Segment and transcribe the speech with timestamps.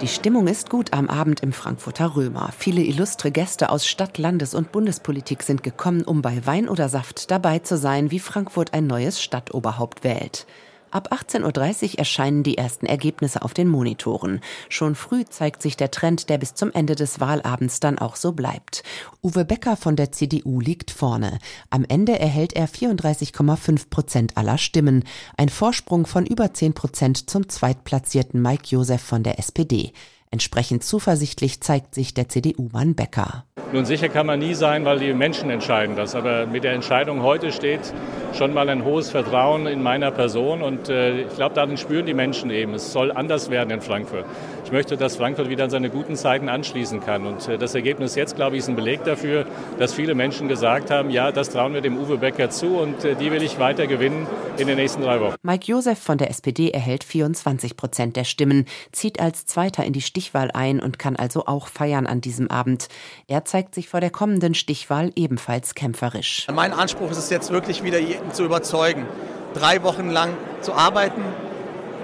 [0.00, 2.50] Die Stimmung ist gut am Abend im Frankfurter Römer.
[2.56, 7.32] Viele illustre Gäste aus Stadt, Landes- und Bundespolitik sind gekommen, um bei Wein oder Saft
[7.32, 10.46] dabei zu sein, wie Frankfurt ein neues Stadtoberhaupt wählt.
[10.90, 14.40] Ab 18.30 Uhr erscheinen die ersten Ergebnisse auf den Monitoren.
[14.68, 18.32] Schon früh zeigt sich der Trend, der bis zum Ende des Wahlabends dann auch so
[18.32, 18.82] bleibt.
[19.22, 21.38] Uwe Becker von der CDU liegt vorne.
[21.68, 25.04] Am Ende erhält er 34,5 Prozent aller Stimmen.
[25.36, 29.92] Ein Vorsprung von über 10 Prozent zum zweitplatzierten Mike Josef von der SPD.
[30.30, 33.44] Entsprechend zuversichtlich zeigt sich der CDU-Mann Becker.
[33.72, 36.14] Nun sicher kann man nie sein, weil die Menschen entscheiden das.
[36.14, 37.92] Aber mit der Entscheidung heute steht
[38.34, 40.62] schon mal ein hohes Vertrauen in meiner Person.
[40.62, 44.24] Und äh, ich glaube, darin spüren die Menschen eben, es soll anders werden in Frankfurt.
[44.64, 47.26] Ich möchte, dass Frankfurt wieder an seine guten Zeiten anschließen kann.
[47.26, 49.46] Und äh, das Ergebnis jetzt, glaube ich, ist ein Beleg dafür,
[49.78, 53.14] dass viele Menschen gesagt haben, ja, das trauen wir dem Uwe Becker zu und äh,
[53.14, 54.26] die will ich weiter gewinnen
[54.58, 55.36] in den nächsten drei Wochen.
[55.42, 60.02] Mike Josef von der SPD erhält 24 Prozent der Stimmen, zieht als Zweiter in die
[60.02, 62.88] Stichwahl ein und kann also auch feiern an diesem Abend.
[63.26, 66.46] Er zeigt zeigt sich vor der kommenden Stichwahl ebenfalls kämpferisch.
[66.54, 69.04] Mein Anspruch ist es jetzt wirklich wieder jeden zu überzeugen,
[69.52, 71.22] drei Wochen lang zu arbeiten,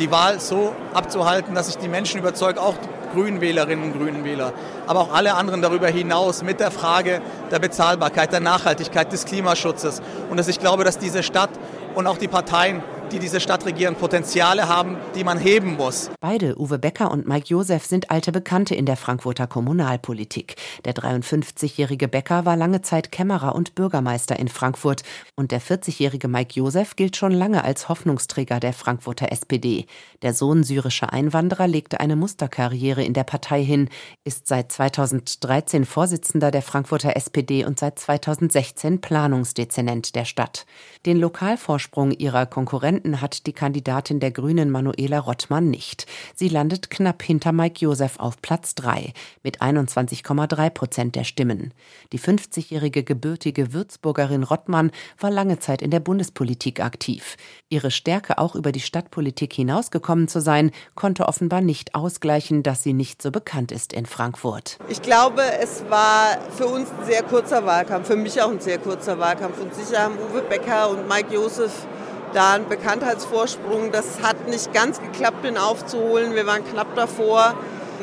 [0.00, 2.74] die Wahl so abzuhalten, dass ich die Menschen überzeuge, auch
[3.12, 4.52] Grünwählerinnen und Grünenwähler,
[4.86, 7.20] aber auch alle anderen darüber hinaus mit der Frage
[7.50, 10.00] der Bezahlbarkeit, der Nachhaltigkeit, des Klimaschutzes.
[10.30, 11.50] Und dass ich glaube, dass diese Stadt
[11.94, 16.10] und auch die Parteien die diese Stadt regieren, Potenziale haben, die man heben muss.
[16.20, 20.56] Beide, Uwe Becker und Mike Josef, sind alte Bekannte in der Frankfurter Kommunalpolitik.
[20.84, 25.02] Der 53-jährige Becker war lange Zeit Kämmerer und Bürgermeister in Frankfurt
[25.34, 29.86] und der 40-jährige Mike Josef gilt schon lange als Hoffnungsträger der Frankfurter SPD.
[30.22, 33.88] Der Sohn syrischer Einwanderer legte eine Musterkarriere in der Partei hin,
[34.24, 40.66] ist seit 2013 Vorsitzender der Frankfurter SPD und seit 2016 Planungsdezernent der Stadt.
[41.06, 46.06] Den Lokalvorsprung ihrer Konkurrenten Konkurrenten hat die Kandidatin der Grünen Manuela Rottmann nicht.
[46.34, 49.12] Sie landet knapp hinter Mike Josef auf Platz 3
[49.42, 51.72] mit 21,3 Prozent der Stimmen.
[52.12, 57.36] Die 50-jährige gebürtige Würzburgerin Rottmann war lange Zeit in der Bundespolitik aktiv.
[57.70, 62.92] Ihre Stärke, auch über die Stadtpolitik hinausgekommen zu sein, konnte offenbar nicht ausgleichen, dass sie
[62.92, 64.78] nicht so bekannt ist in Frankfurt.
[64.88, 68.78] Ich glaube, es war für uns ein sehr kurzer Wahlkampf, für mich auch ein sehr
[68.78, 69.58] kurzer Wahlkampf.
[69.60, 71.86] Und sicher haben Uwe Becker und Mike Josef
[72.32, 73.92] da einen Bekanntheitsvorsprung.
[73.92, 76.34] Das hat nicht ganz geklappt, den aufzuholen.
[76.34, 77.54] Wir waren knapp davor.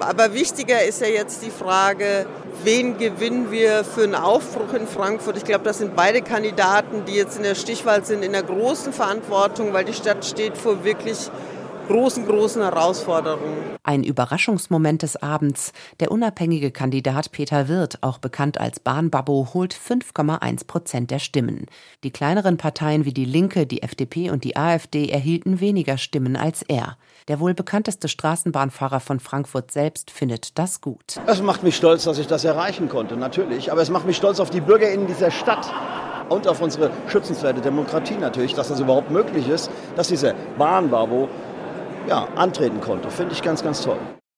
[0.00, 2.26] Aber wichtiger ist ja jetzt die Frage,
[2.64, 5.36] wen gewinnen wir für einen Aufbruch in Frankfurt?
[5.36, 8.92] Ich glaube, das sind beide Kandidaten, die jetzt in der Stichwahl sind, in der großen
[8.92, 11.30] Verantwortung, weil die Stadt steht vor wirklich
[11.88, 13.76] großen, großen Herausforderungen.
[13.82, 15.72] Ein Überraschungsmoment des Abends.
[16.00, 21.66] Der unabhängige Kandidat Peter Wirth, auch bekannt als Bahnbabbo, holt 5,1 Prozent der Stimmen.
[22.02, 26.62] Die kleineren Parteien wie die Linke, die FDP und die AfD erhielten weniger Stimmen als
[26.62, 26.96] er.
[27.28, 31.20] Der wohl bekannteste Straßenbahnfahrer von Frankfurt selbst findet das gut.
[31.26, 33.72] Es macht mich stolz, dass ich das erreichen konnte, natürlich.
[33.72, 35.70] Aber es macht mich stolz auf die BürgerInnen dieser Stadt
[36.28, 41.28] und auf unsere schützenswerte Demokratie natürlich, dass das überhaupt möglich ist, dass dieser Bahnbabo
[42.08, 43.10] ja, antreten konnte.
[43.10, 43.98] Finde ich ganz, ganz toll.